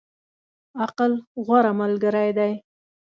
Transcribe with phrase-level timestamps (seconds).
[0.83, 1.11] عقل،
[1.45, 2.51] غوره ملګری دی.